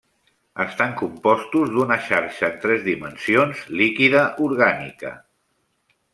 Estan 0.63 0.95
compostos 1.01 1.73
d'una 1.75 1.97
xarxa 2.05 2.47
en 2.47 2.57
tres 2.65 2.81
dimensions 2.89 3.63
líquida 3.83 4.25
orgànica. 4.49 5.15